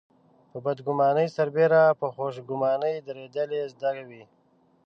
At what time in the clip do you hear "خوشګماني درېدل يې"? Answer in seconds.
2.13-3.63